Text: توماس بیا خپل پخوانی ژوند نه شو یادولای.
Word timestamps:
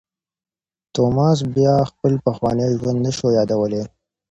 توماس 0.93 1.39
بیا 1.55 1.75
خپل 1.89 2.13
پخوانی 2.25 2.67
ژوند 2.79 2.99
نه 3.05 3.11
شو 3.17 3.27
یادولای. 3.37 3.83